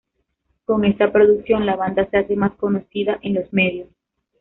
Con 0.65 0.83
esta 0.83 1.11
producción, 1.11 1.67
la 1.67 1.75
banda 1.75 2.09
se 2.09 2.17
hace 2.17 2.35
más 2.35 2.53
conocida 2.53 3.19
en 3.21 3.35
los 3.35 3.53
medios. 3.53 3.87